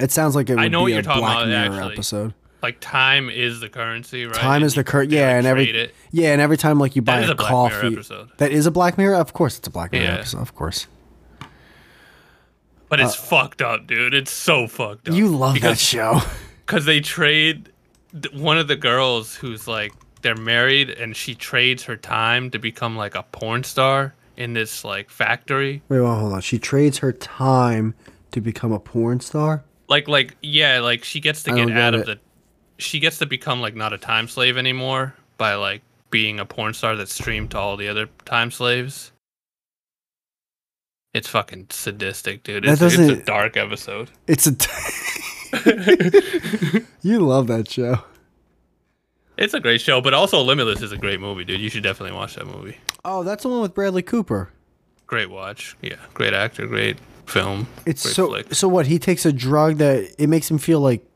[0.00, 1.74] It sounds like it would I know be what a you're talking Black about, Mirror
[1.76, 1.92] actually.
[1.92, 2.34] episode.
[2.62, 4.34] Like time is the currency, right?
[4.34, 5.94] Time And is the you cur- can, yeah, like, and every- it.
[6.10, 8.28] Yeah, and every time like you buy That is a, a Black Mirror coffee, episode.
[8.38, 9.14] that is a Black Mirror.
[9.16, 10.14] Of course, it's a Black Mirror Yeah.
[10.14, 10.40] episode.
[10.40, 10.86] Of course.
[12.88, 14.14] But it's fucked up, dude.
[14.14, 15.14] It's so fucked up.
[15.14, 16.20] Uh, You love that show.
[16.66, 17.70] because they trade
[18.32, 19.92] one of the girls who's like
[20.22, 24.84] they're married and she trades her time to become like a porn star in this
[24.84, 25.82] like factory.
[25.88, 26.40] Wait, well, hold on.
[26.40, 27.94] She trades her time
[28.32, 29.64] to become a porn star.
[29.88, 32.18] Like like yeah, like she gets to get out of the
[32.78, 36.72] she gets to become like not a time slave anymore by like being a porn
[36.74, 39.12] star that's streamed to all the other time slaves.
[41.14, 42.64] It's fucking sadistic, dude.
[42.64, 44.10] That It's, it's a dark episode.
[44.26, 44.52] It's a.
[47.02, 48.02] you love that show.
[49.36, 51.60] It's a great show, but also Limitless is a great movie, dude.
[51.60, 52.76] You should definitely watch that movie.
[53.04, 54.50] Oh, that's the one with Bradley Cooper.
[55.06, 55.76] Great watch.
[55.80, 57.66] Yeah, great actor, great film.
[57.86, 58.26] It's great so.
[58.26, 58.54] flick.
[58.54, 58.86] So what?
[58.86, 61.07] He takes a drug that it makes him feel like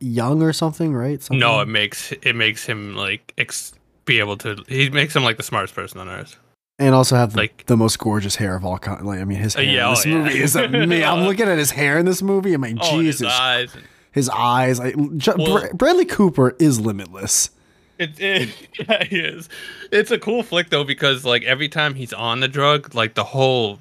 [0.00, 1.22] young or something, right?
[1.22, 1.40] Something?
[1.40, 3.72] No, it makes it makes him like ex-
[4.04, 4.62] be able to.
[4.68, 6.36] He makes him like the smartest person on earth.
[6.78, 9.06] and also have the, like- the most gorgeous hair of all kind.
[9.06, 10.18] Like, I mean, his Uh, hair yeah, in this oh, yeah.
[10.18, 11.04] movie is amazing.
[11.04, 12.52] I'm looking at his hair in this movie.
[12.54, 13.76] I'm like, Oh, and his Jesus, eyes.
[14.12, 14.78] his eyes.
[14.80, 17.50] Like, Well- Bra- Bradley Cooper is limitless.
[17.98, 18.48] It, it
[18.88, 19.48] yeah, he is.
[19.92, 23.22] It's a cool flick though because like every time he's on the drug, like the
[23.24, 23.78] whole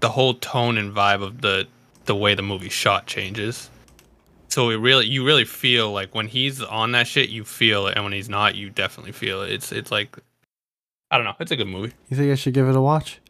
[0.00, 1.66] the whole tone and vibe of the
[2.04, 3.68] the way the movie shot changes.
[4.56, 7.94] So it really you really feel like when he's on that shit, you feel it,
[7.94, 9.52] and when he's not, you definitely feel it.
[9.52, 10.16] It's it's like
[11.10, 11.34] I don't know.
[11.38, 11.92] It's a good movie.
[12.08, 13.20] You think I should give it a watch?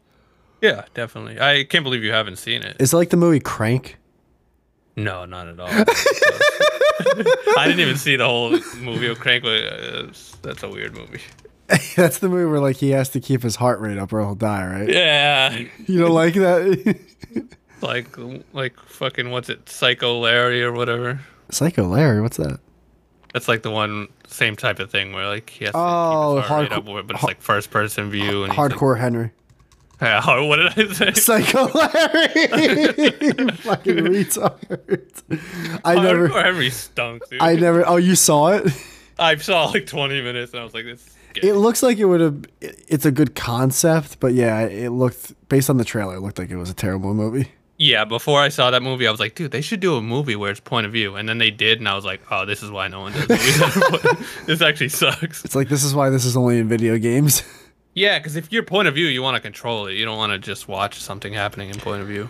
[0.61, 1.37] Yeah, definitely.
[1.37, 2.77] I can't believe you haven't seen it.
[2.79, 3.97] Is it like the movie Crank?
[4.95, 5.67] No, not at all.
[7.57, 9.43] I didn't even see the whole movie of Crank.
[9.43, 10.07] But uh,
[10.43, 11.19] that's a weird movie.
[11.97, 14.33] That's the movie where like he has to keep his heart rate up or he'll
[14.33, 14.87] die, right?
[14.87, 16.97] Yeah, You don't like that?
[17.81, 18.07] like
[18.53, 21.19] like fucking what's it, Psycho Larry or whatever.
[21.49, 22.59] Psycho Larry, what's that?
[23.33, 26.43] That's like the one same type of thing where like he has to Oh, keep
[26.43, 28.71] his oh, heart rate hardcore- up, but it's like first person view and he's like-
[28.71, 29.31] Hardcore Henry.
[30.01, 31.11] Yeah, what did I say?
[31.13, 32.27] Psycho Larry.
[33.57, 35.81] Fucking retard.
[35.83, 37.41] I never Hardcore Henry stunk, dude.
[37.41, 38.71] I I, never oh you saw it?
[39.19, 41.15] I saw like 20 minutes and I was like, this.
[41.41, 45.69] It looks like it would have it's a good concept, but yeah, it looked based
[45.69, 47.51] on the trailer, it looked like it was a terrible movie.
[47.79, 50.35] Yeah, before I saw that movie, I was like, dude, they should do a movie
[50.35, 51.15] where it's point of view.
[51.15, 53.29] And then they did, and I was like, oh, this is why no one does
[53.29, 54.27] movies.
[54.47, 55.45] this actually sucks.
[55.45, 57.43] It's like this is why this is only in video games.
[57.93, 59.93] Yeah, because if your point of view, you want to control it.
[59.93, 62.29] You don't want to just watch something happening in point of view.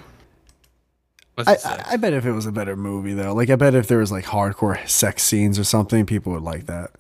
[1.38, 1.58] I.
[1.66, 3.98] I, I bet if it was a better movie though, like I bet if there
[3.98, 6.92] was like hardcore sex scenes or something, people would like that.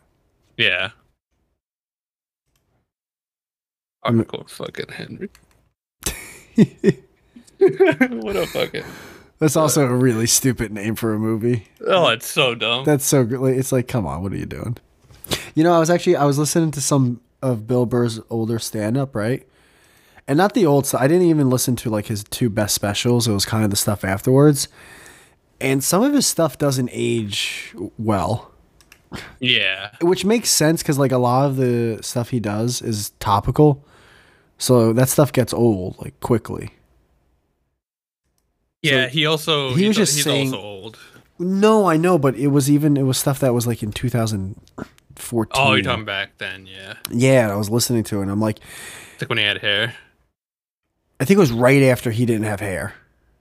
[0.57, 0.89] yeah.
[4.05, 4.25] Mm.
[4.25, 5.29] Hardcore fucking Henry.
[8.21, 8.83] what a fucking.
[9.39, 11.67] That's also a really stupid name for a movie.
[11.85, 12.85] Oh, it's so dumb.
[12.85, 13.39] That's so good.
[13.39, 14.77] Like, it's like, come on, what are you doing?
[15.53, 18.97] You know, I was actually I was listening to some of Bill Burr's older stand
[18.97, 19.47] up, right?
[20.27, 21.01] And not the old stuff.
[21.01, 23.27] I didn't even listen to like his two best specials.
[23.27, 24.67] It was kind of the stuff afterwards.
[25.59, 28.51] And some of his stuff doesn't age well,
[29.39, 29.91] yeah.
[30.01, 33.83] which makes sense because like a lot of the stuff he does is topical.
[34.59, 36.73] So that stuff gets old like quickly.
[38.81, 39.73] Yeah, he also.
[39.73, 40.99] he was he's, just he's saying- also old.
[41.39, 45.51] No, I know, but it was even it was stuff that was like in 2014.
[45.53, 46.95] Oh, you're talking back then, yeah.
[47.11, 48.59] Yeah, I was listening to it and I'm like,
[49.13, 49.93] It's like when he had hair.
[51.19, 52.95] I think it was right after he didn't have hair.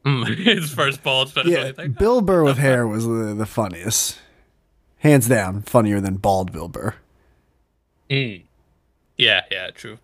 [0.05, 1.33] Mm, His first bald.
[1.47, 1.99] Yeah, think.
[1.99, 4.19] Bill Burr with hair was the, the funniest.
[4.99, 6.95] Hands down, funnier than bald Bill Burr.
[8.11, 8.43] Mm.
[9.17, 9.99] Yeah, yeah, true.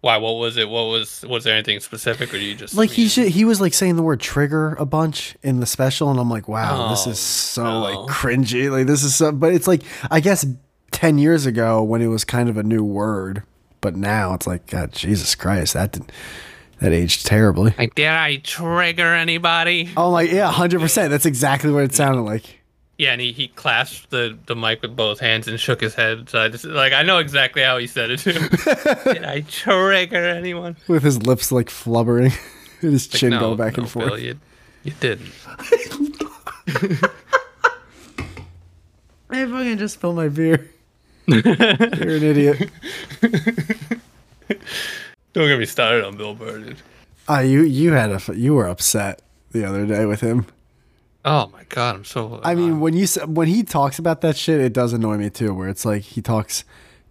[0.00, 0.16] Why?
[0.18, 0.68] What was it?
[0.68, 1.24] What was?
[1.28, 4.02] Was there anything specific, or you just Like he should, he was like saying the
[4.02, 7.64] word trigger a bunch in the special, and I'm like, wow, this Oh, is so
[7.64, 7.80] no.
[7.80, 8.70] like cringy.
[8.70, 10.46] Like this is so, but it's like I guess
[10.92, 13.42] ten years ago when it was kind of a new word,
[13.80, 16.12] but now it's like God, Jesus Christ, that did,
[16.78, 17.74] that aged terribly.
[17.76, 19.90] Like, did I trigger anybody?
[19.96, 21.10] Oh like yeah, hundred percent.
[21.10, 22.57] That's exactly what it sounded like.
[22.98, 26.28] Yeah, and he, he clasped the, the mic with both hands and shook his head.
[26.28, 28.20] So I just like I know exactly how he said it
[29.04, 30.76] did I trigger anyone?
[30.88, 32.36] with his lips like flubbering
[32.82, 34.08] and his Like, chin no, going back no, and forth.
[34.08, 34.38] Bill, you,
[34.82, 35.30] you didn't.
[39.30, 40.70] I fucking just spilled my beer.
[41.26, 42.70] You're an idiot.
[45.32, 46.76] Don't get me started on Bill Burr, dude.
[47.28, 49.20] Ah, you you had a you were upset
[49.52, 50.46] the other day with him.
[51.30, 52.40] Oh my god, I'm so.
[52.42, 55.30] I mean, uh, when you when he talks about that shit, it does annoy me
[55.30, 55.52] too.
[55.52, 56.64] Where it's like he talks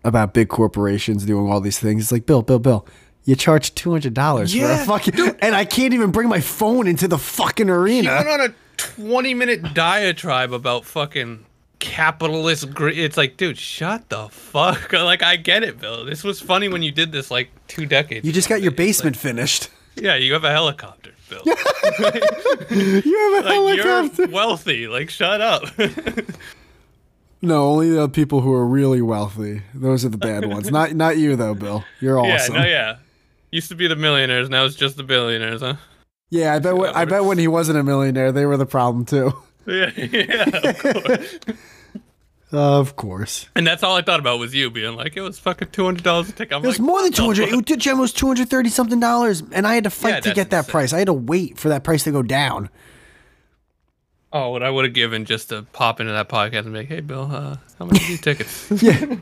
[0.03, 2.03] about big corporations doing all these things.
[2.03, 2.87] It's like Bill, Bill, Bill.
[3.25, 6.39] You charge two hundred dollars for a Yeah, fucking, and I can't even bring my
[6.39, 8.09] phone into the fucking arena.
[8.17, 11.45] he went on a 20 minute diatribe about fucking
[11.79, 12.73] capitalist.
[12.73, 14.93] Gr- it's like, dude, shut the fuck.
[14.93, 16.05] Like, I get it, Bill.
[16.05, 18.25] This was funny when you did this like two decades.
[18.25, 19.69] You just got your It's like- basement finished.
[20.01, 21.41] Yeah, you have a helicopter, Bill.
[22.69, 24.23] You have a like, helicopter.
[24.23, 24.87] you're wealthy.
[24.87, 25.63] Like, shut up.
[27.41, 29.61] No, only the people who are really wealthy.
[29.73, 30.71] Those are the bad ones.
[30.71, 31.83] Not not you though, Bill.
[31.99, 32.55] You're awesome.
[32.55, 32.97] Yeah, no, yeah.
[33.51, 35.75] Used to be the millionaires, now it's just the billionaires, huh?
[36.29, 36.75] Yeah, I bet.
[36.75, 39.33] When, I bet when he wasn't a millionaire, they were the problem too.
[39.65, 41.37] Yeah, yeah, of course.
[42.51, 43.49] Of course.
[43.55, 46.03] and that's all I thought about was you being like, it was fucking two hundred
[46.03, 46.55] dollars a ticket.
[46.55, 47.31] I'm It was like, more than two.
[47.31, 50.49] It was two hundred thirty something dollars, and I had to fight Yeah, to get
[50.51, 50.71] that insane.
[50.71, 50.93] price.
[50.93, 52.69] I had to wait for that price to go down.
[54.31, 56.87] Oh, what I would have given just to pop into that podcast and be like,
[56.87, 59.15] "Hey, Bill, uh, how much are these tickets?" Yeah,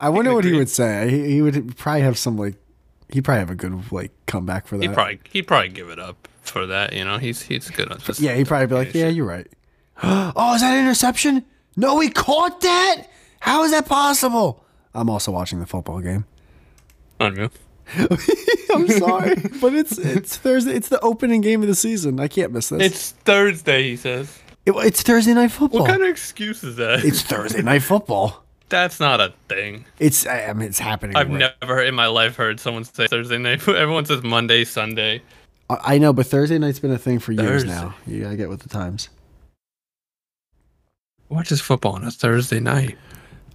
[0.00, 1.10] I wonder what he would say.
[1.10, 2.54] He, he would probably have some like.
[3.10, 4.86] He'd probably have a good like comeback for that.
[4.86, 6.92] he'd probably he'd probably give it up for that.
[6.94, 9.46] You know, he's he's good on yeah, he'd probably be like, "Yeah, you're right."
[10.02, 11.44] oh, is that an interception?
[11.76, 13.04] No, he caught that.
[13.40, 14.64] How is that possible?
[14.94, 16.24] I'm also watching the football game.
[17.20, 17.50] Unreal.
[18.74, 20.72] I'm sorry, but it's it's Thursday.
[20.74, 22.20] It's the opening game of the season.
[22.20, 22.80] I can't miss this.
[22.82, 24.38] It's Thursday, he says.
[24.64, 25.80] It- it's Thursday night football.
[25.80, 27.04] What kind of excuse is that?
[27.04, 28.44] it's Thursday night football.
[28.68, 29.84] That's not a thing.
[29.98, 31.16] It's I mean it's happening.
[31.16, 33.66] I've right- never in my life heard someone say Thursday night.
[33.68, 35.20] Everyone says Monday, Sunday.
[35.68, 37.68] I I know, but Thursday night's been a thing for years Thursday.
[37.68, 37.94] now.
[38.06, 39.08] You gotta get with the times.
[41.32, 42.98] Watches football on a Thursday night.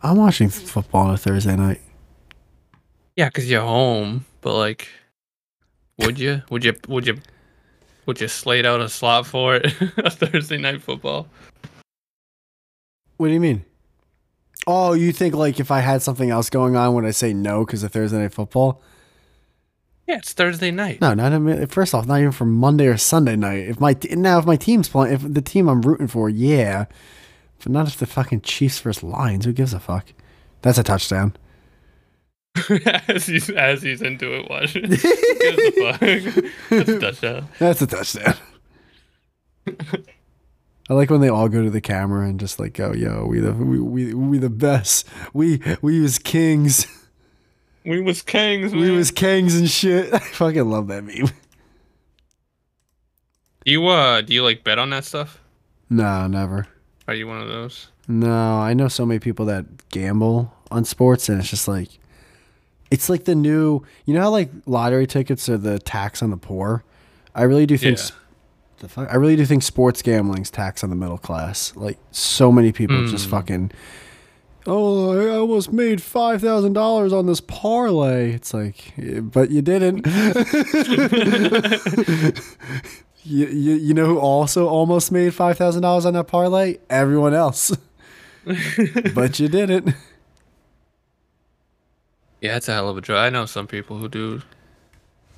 [0.01, 1.79] I'm watching football on a Thursday night.
[3.15, 4.25] Yeah, cause you're home.
[4.41, 4.87] But like,
[5.99, 6.41] would you?
[6.49, 6.73] Would you?
[6.87, 7.19] Would you?
[8.07, 9.65] Would you slate out a slot for it?
[9.97, 11.27] a Thursday night football.
[13.17, 13.63] What do you mean?
[14.65, 17.63] Oh, you think like if I had something else going on, would I say no
[17.63, 18.81] because of Thursday night football?
[20.07, 20.99] Yeah, it's Thursday night.
[20.99, 23.67] No, not even, first off, not even for Monday or Sunday night.
[23.67, 26.85] If my now if my team's playing, if the team I'm rooting for, yeah,
[27.59, 29.45] but not if the fucking Chiefs versus Lions.
[29.45, 30.13] Who gives a fuck?
[30.61, 31.35] That's a touchdown.
[33.07, 34.83] as he's as he's into it, watching.
[34.89, 35.99] Who gives a fuck?
[36.69, 37.47] That's a touchdown.
[37.59, 38.35] That's a touchdown.
[40.89, 43.39] I like when they all go to the camera and just like go, "Yo, we
[43.39, 45.07] the we we, we the best.
[45.33, 46.87] We we was kings.
[47.85, 48.73] We was kings.
[48.73, 51.29] We was kings and shit." I fucking love that meme.
[53.65, 55.41] Do you uh do you like bet on that stuff?
[55.89, 56.67] No, never.
[57.07, 57.87] Are you one of those?
[58.07, 61.89] No, I know so many people that gamble on sports, and it's just like,
[62.91, 63.83] it's like the new.
[64.05, 66.83] You know how like lottery tickets are the tax on the poor.
[67.33, 67.97] I really do think.
[67.97, 68.05] Yeah.
[68.79, 69.11] The fuck?
[69.11, 71.75] I really do think sports gambling's tax on the middle class.
[71.75, 73.71] Like so many people just fucking.
[74.69, 78.33] Oh, I almost made five thousand dollars on this parlay.
[78.33, 80.05] It's like, eh, but you didn't.
[83.27, 86.77] you, you, you know who also almost made five thousand dollars on that parlay?
[86.89, 87.75] Everyone else.
[89.13, 89.93] but you didn't.
[92.39, 93.19] Yeah, it's a hell of a draw.
[93.19, 94.41] I know some people who do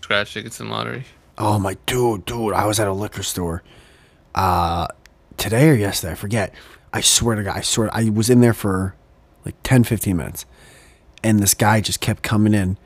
[0.01, 1.05] scratch tickets in lottery.
[1.37, 3.63] Oh my dude, dude, I was at a liquor store.
[4.35, 4.87] Uh
[5.37, 6.53] today or yesterday, I forget.
[6.93, 8.95] I swear to God, I swear I was in there for
[9.45, 10.45] like 10, 15 minutes.
[11.23, 12.77] And this guy just kept coming in.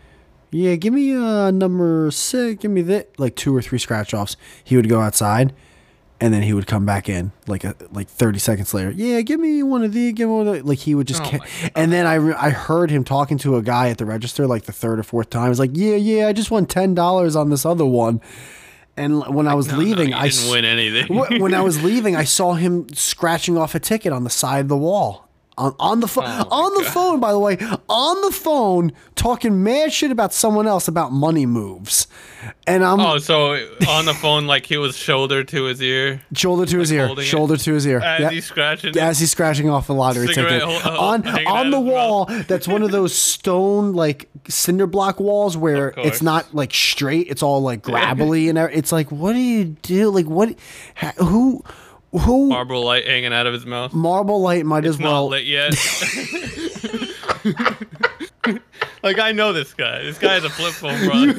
[0.54, 4.38] Yeah, give me uh number six, give me that like two or three scratch offs.
[4.64, 5.54] He would go outside
[6.22, 8.92] and then he would come back in like a, like 30 seconds later.
[8.92, 11.22] Yeah, give me one of these, give me one of the, like he would just
[11.24, 14.06] Oh ca- and then I re- I heard him talking to a guy at the
[14.06, 15.50] register like the third or fourth time.
[15.50, 18.22] He's like, "Yeah, yeah, I just won $10 on this other one."
[18.96, 21.40] And when I was No, leaving, no, I didn't win anything.
[21.42, 24.68] When I was leaving, I saw him scratching off a ticket on the side of
[24.68, 25.23] the wall.
[25.56, 26.94] On, on the phone, Oh on the God.
[26.94, 31.46] phone, by the way, on the phone, talking mad shit about someone else about money
[31.46, 32.08] moves,
[32.66, 33.54] and I'm Oh, so
[33.88, 37.24] on the phone, like he was shoulder to his ear shoulder to his ear, holding
[37.24, 38.32] it shoulder to his ear, as Yep.
[38.32, 38.98] he's scratching.
[38.98, 42.26] as he's scratching off a lottery Cigarette ticket on on the wall.
[42.48, 47.28] That's one of those stone like cinder block walls where it's not like straight.
[47.30, 50.10] It's all like gravelly and it's like, what do you do?
[50.10, 50.56] Like what?
[50.96, 51.64] ha- Who?
[52.22, 52.50] Who?
[52.50, 53.94] Marlboro Light hanging out of his mouth.
[53.94, 55.24] Marlboro Light might as well.
[55.30, 55.74] Not lit yet.
[59.04, 60.04] like I know this guy.
[60.04, 61.34] This guy has a flip phone, bro.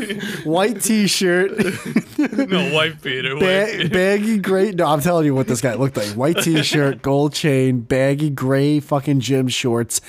[0.50, 1.52] White T-shirt,
[2.48, 3.02] no white.
[3.04, 4.72] White ba- baggy gray.
[4.72, 6.08] No, I'm telling you what this guy looked like.
[6.10, 10.00] White T-shirt, gold chain, baggy gray fucking gym shorts.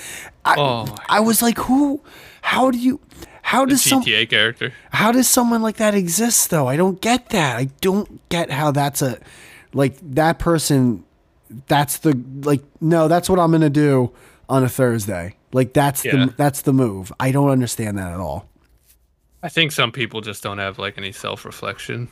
[0.43, 2.01] I, Oh I was like, who?
[2.41, 2.99] How do you?
[3.41, 4.04] How does some?
[4.04, 4.73] GTA character.
[4.91, 6.67] How does someone like that exist though?
[6.67, 7.58] I don't get that.
[7.58, 9.19] I don't get how that's a
[9.75, 11.03] like that person
[11.67, 14.11] that's the like no, that's what I'm going to do
[14.49, 15.35] on a Thursday.
[15.53, 16.25] Like that's Yeah.
[16.25, 17.11] the that's the move.
[17.19, 18.49] I don't understand that at all.
[19.43, 22.07] I think some people just don't have like any self reflection.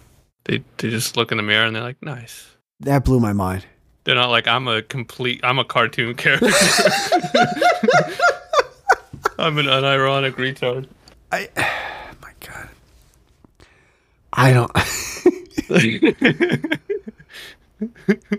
[0.46, 2.46] They they just look in the mirror and they're like, nice.
[2.82, 3.66] That blew my mind.
[4.04, 6.48] They're not like I'm a complete I'm a cartoon character.
[9.40, 10.88] I'm an unironic retard.
[11.32, 11.50] I
[12.22, 12.70] my god.
[14.32, 14.72] I don't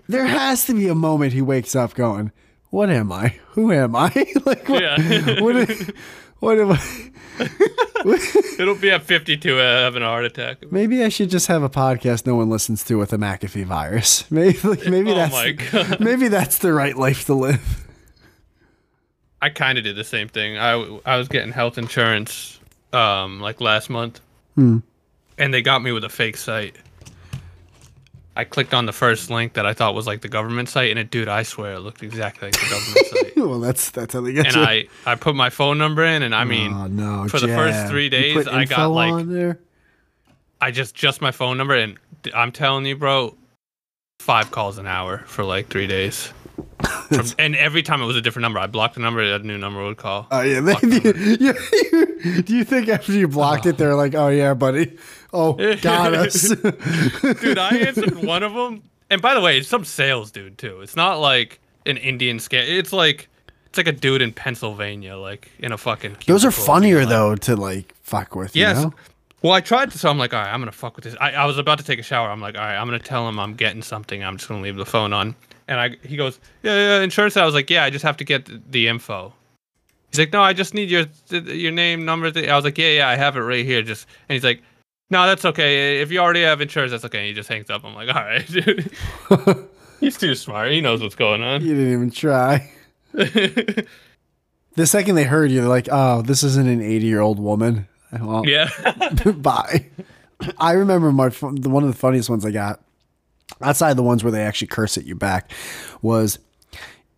[0.09, 2.33] There has to be a moment he wakes up going,
[2.71, 3.39] "What am I?
[3.51, 4.07] Who am I?
[4.47, 4.83] like what?
[4.83, 5.41] Yeah.
[5.41, 5.69] what,
[6.39, 7.11] what am I?
[8.59, 10.71] It'll be at 52 uh, having a heart attack.
[10.71, 14.31] Maybe I should just have a podcast no one listens to with a McAfee virus.
[14.31, 17.87] Maybe like, maybe Oh that's maybe that's the right life to live.
[19.43, 20.57] I kind of did the same thing.
[20.59, 20.73] I
[21.05, 22.59] I was getting health insurance
[22.93, 24.21] um like last month,
[24.55, 24.79] Hmm.
[25.39, 26.77] and they got me with a fake site.
[28.37, 30.99] I clicked on the first link that I thought was like the government site, and
[30.99, 33.37] it, dude, I swear it looked exactly like the government site.
[33.37, 34.63] well, that's that's how they get And you.
[34.63, 37.29] I I put my phone number in, and I mean, oh no!
[37.29, 39.57] for the first three You days, I got, like-.
[40.61, 41.99] I just just my phone number, and
[42.35, 43.37] I'm telling you, bro,
[44.19, 46.33] five calls an hour for like three days.
[47.09, 48.59] From, and every time it was a different number.
[48.59, 50.27] I blocked the number, a new number would call.
[50.31, 54.29] Oh yeah, they, do, you, do you think after you blocked it, they're like, "Oh
[54.29, 54.97] yeah, buddy,
[55.35, 58.83] oh got us." dude, I answered one of them.
[59.11, 60.81] And by the way, it's some sales dude too.
[60.81, 62.65] It's not like an Indian scam.
[62.67, 63.29] It's like
[63.67, 66.17] it's like a dude in Pennsylvania, like in a fucking.
[66.27, 68.57] Those are funnier like- though to like fuck with.
[68.57, 68.79] Yes.
[68.79, 68.95] You know?
[69.43, 71.15] Well, I tried to, so I'm like, all right, I'm gonna fuck with this.
[71.21, 72.31] I, I was about to take a shower.
[72.31, 74.25] I'm like, all right, I'm gonna tell him I'm getting something.
[74.25, 75.35] I'm just gonna leave the phone on.
[75.69, 77.37] And I, he goes, yeah, yeah, insurance.
[77.37, 79.35] I was like, yeah, I just have to get the, the info.
[80.11, 82.31] He's like, no, I just need your your name, number.
[82.31, 82.49] Th-.
[82.49, 83.83] I was like, yeah, yeah, I have it right here.
[83.83, 84.63] Just and he's like,
[85.15, 86.01] no, that's okay.
[86.01, 87.19] If you already have insurance, that's okay.
[87.19, 87.85] And he just hangs up.
[87.85, 88.91] I'm like, all right, dude.
[90.01, 90.73] He's too smart.
[90.73, 91.63] He knows what's going on.
[91.63, 92.71] You didn't even try.
[94.77, 97.87] The second they heard you, they're like, "Oh, this isn't an eighty-year-old woman."
[98.21, 98.69] Well, yeah.
[99.37, 99.87] bye.
[100.59, 102.83] I remember my one of the funniest ones I got
[103.61, 105.53] outside the ones where they actually curse at you back
[106.03, 106.41] was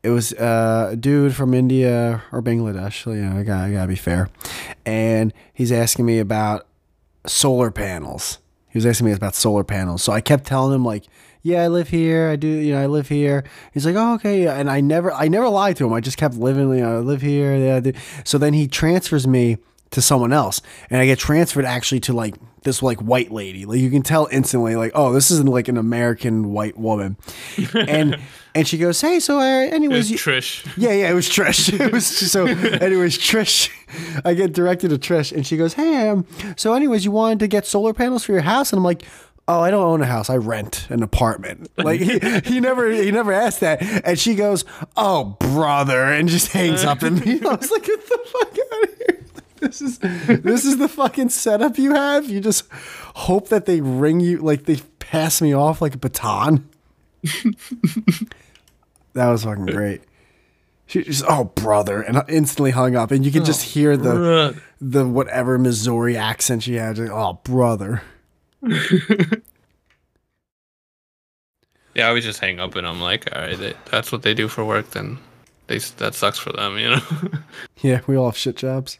[0.02, 3.02] it was uh, a dude from India or Bangladesh.
[3.04, 4.28] So, you know, I got I gotta be fair,
[4.84, 6.66] and he's asking me about
[7.26, 8.38] solar panels.
[8.68, 11.04] He was asking me about solar panels, so I kept telling him like,
[11.42, 12.28] "Yeah, I live here.
[12.28, 12.46] I do.
[12.46, 14.54] You know, I live here." He's like, "Oh, okay." Yeah.
[14.54, 15.92] And I never, I never lied to him.
[15.92, 16.68] I just kept living.
[16.70, 17.56] You know, I live here.
[17.56, 17.92] Yeah.
[18.24, 19.58] So then he transfers me
[19.92, 20.60] to someone else,
[20.90, 22.34] and I get transferred actually to like
[22.66, 23.64] this like white lady.
[23.64, 27.16] Like you can tell instantly, like, oh, this isn't like an American white woman,
[27.74, 28.18] and
[28.54, 30.66] and she goes, "Hey, so uh, anyways, you, Trish.
[30.76, 31.72] yeah, yeah, it was Trish.
[31.86, 32.44] It was so.
[32.46, 33.70] Anyways, Trish,
[34.24, 37.46] I get directed to Trish, and she goes, "Hey, um, so anyways, you wanted to
[37.46, 39.02] get solar panels for your house?" And I'm like,
[39.48, 40.28] "Oh, I don't own a house.
[40.28, 44.64] I rent an apartment." Like he, he never he never asked that, and she goes,
[44.96, 47.02] "Oh, brother," and just hangs up.
[47.02, 49.25] And I was like, "Get the fuck out of here."
[49.60, 52.28] This is this is the fucking setup you have.
[52.28, 52.64] You just
[53.14, 56.68] hope that they ring you like they pass me off like a baton.
[59.14, 60.02] that was fucking great.
[60.86, 64.60] She just oh brother, and instantly hung up, and you could just oh, hear the
[64.80, 66.98] the whatever Missouri accent she had.
[66.98, 68.02] Like, oh brother,
[71.96, 74.34] Yeah, I always just hang up and I'm like, all right, they, that's what they
[74.34, 74.90] do for work.
[74.90, 75.18] Then
[75.66, 77.00] they that sucks for them, you know.
[77.80, 78.98] yeah, we all have shit jobs.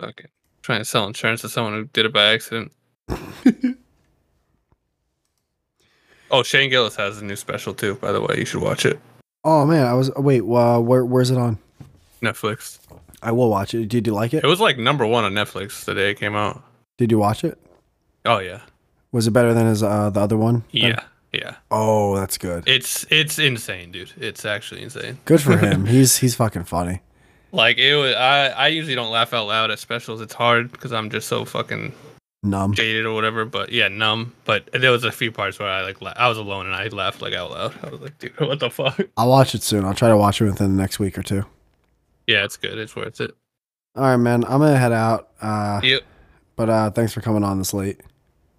[0.00, 0.26] Okay,
[0.62, 2.72] trying to sell insurance to someone who did it by accident.
[6.30, 7.94] oh, Shane Gillis has a new special too.
[7.96, 8.98] By the way, you should watch it.
[9.44, 11.58] Oh man, I was wait, uh, where where's it on?
[12.22, 12.78] Netflix.
[13.22, 13.86] I will watch it.
[13.88, 14.44] Did you like it?
[14.44, 16.62] It was like number one on Netflix the day it came out.
[16.98, 17.58] Did you watch it?
[18.24, 18.60] Oh yeah,
[19.12, 20.64] Was it better than his uh, the other one?
[20.70, 21.56] yeah, yeah.
[21.70, 22.64] Oh, that's good.
[22.66, 24.12] It's it's insane, dude.
[24.18, 25.18] It's actually insane.
[25.24, 25.86] Good for him.
[25.86, 27.00] he's he's fucking funny.
[27.52, 28.14] Like it was.
[28.14, 30.20] I I usually don't laugh out loud at specials.
[30.20, 31.92] It's hard because I'm just so fucking
[32.42, 32.74] Numb.
[32.74, 33.44] jaded or whatever.
[33.44, 34.34] But yeah, numb.
[34.44, 36.88] But there was a few parts where I like la- I was alone and I
[36.88, 37.74] laughed like out loud.
[37.82, 39.00] I was like, dude, what the fuck?
[39.16, 39.84] I'll watch it soon.
[39.84, 41.44] I'll try to watch it within the next week or two.
[42.26, 42.76] Yeah, it's good.
[42.78, 43.34] It's worth it.
[43.96, 44.44] All right, man.
[44.44, 45.30] I'm gonna head out.
[45.40, 46.02] Uh, Yep.
[46.56, 48.00] But uh, thanks for coming on this late.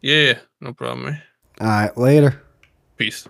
[0.01, 1.05] Yeah, no problem.
[1.05, 1.21] Man.
[1.61, 2.41] All right, later.
[2.97, 3.27] Peace.